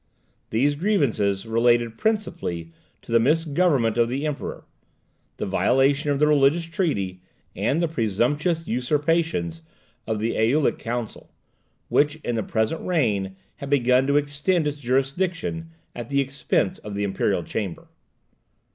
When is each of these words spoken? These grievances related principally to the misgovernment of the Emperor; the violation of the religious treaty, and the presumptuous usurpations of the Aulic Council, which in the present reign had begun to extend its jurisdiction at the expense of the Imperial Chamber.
These 0.49 0.73
grievances 0.73 1.45
related 1.45 1.95
principally 1.95 2.71
to 3.03 3.11
the 3.11 3.19
misgovernment 3.19 3.97
of 3.99 4.09
the 4.09 4.25
Emperor; 4.25 4.65
the 5.37 5.45
violation 5.45 6.09
of 6.09 6.17
the 6.17 6.25
religious 6.25 6.65
treaty, 6.65 7.21
and 7.55 7.83
the 7.83 7.87
presumptuous 7.87 8.65
usurpations 8.65 9.61
of 10.07 10.17
the 10.17 10.37
Aulic 10.37 10.79
Council, 10.79 11.31
which 11.87 12.15
in 12.23 12.33
the 12.33 12.41
present 12.41 12.81
reign 12.83 13.35
had 13.57 13.69
begun 13.69 14.07
to 14.07 14.17
extend 14.17 14.67
its 14.67 14.77
jurisdiction 14.77 15.69
at 15.93 16.09
the 16.09 16.19
expense 16.19 16.79
of 16.79 16.95
the 16.95 17.03
Imperial 17.03 17.43
Chamber. 17.43 17.87